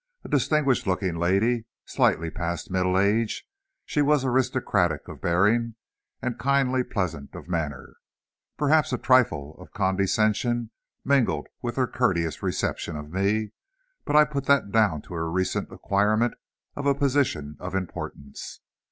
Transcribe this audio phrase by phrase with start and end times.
[0.23, 3.45] A distinguished looking lady, slightly past middle age,
[3.85, 5.75] she was aristocratic of bearing
[6.23, 7.97] and kindly pleasant of manner.
[8.57, 10.71] Perhaps a trifle of condescension
[11.05, 13.51] mingled with her courteous reception of me,
[14.03, 16.33] but I put that down to her recent acquirement
[16.75, 18.59] of a position of importance.